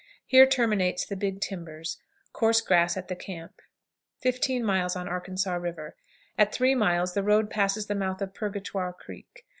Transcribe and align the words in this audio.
Here 0.25 0.47
terminates 0.47 1.05
the 1.05 1.15
"Big 1.15 1.41
Timbers." 1.41 1.99
Coarse 2.33 2.59
grass 2.59 2.97
at 2.97 3.07
the 3.07 3.15
camp. 3.15 3.61
15. 4.21 4.67
Arkansas 4.67 5.53
River. 5.53 5.95
At 6.39 6.51
three 6.51 6.73
miles 6.73 7.13
the 7.13 7.21
road 7.21 7.51
passes 7.51 7.85
the 7.85 7.93
mouth 7.93 8.19
of 8.19 8.33
Purgatoire 8.33 8.93
Creek. 8.93 9.45